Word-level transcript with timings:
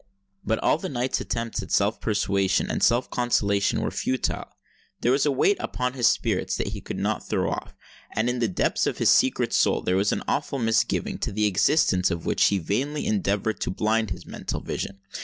But 0.43 0.57
all 0.63 0.79
the 0.79 0.89
knight's 0.89 1.21
attempts 1.21 1.61
at 1.61 1.69
self 1.71 2.01
persuasion 2.01 2.71
and 2.71 2.81
self 2.81 3.11
consolation 3.11 3.81
were 3.81 3.91
futile: 3.91 4.47
there 5.01 5.11
was 5.11 5.27
a 5.27 5.31
weight 5.31 5.57
upon 5.59 5.93
his 5.93 6.07
spirits 6.07 6.57
that 6.57 6.69
he 6.69 6.81
could 6.81 6.97
not 6.97 7.27
throw 7.29 7.51
off—and 7.51 8.27
in 8.27 8.39
the 8.39 8.47
depths 8.47 8.87
of 8.87 8.97
his 8.97 9.11
secret 9.11 9.53
soul 9.53 9.83
there 9.83 9.95
was 9.97 10.11
an 10.11 10.23
awful 10.27 10.57
misgiving, 10.57 11.19
to 11.19 11.31
the 11.31 11.45
existence 11.45 12.09
of 12.09 12.25
which 12.25 12.45
he 12.45 12.57
vainly 12.57 13.05
endeavoured 13.05 13.59
to 13.61 13.69
blind 13.69 14.09
his 14.09 14.25
mental 14.25 14.59
vision. 14.59 14.99